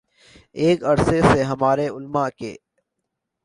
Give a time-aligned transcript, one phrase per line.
[0.61, 2.55] ایک عرصے سے ہمارے علما کے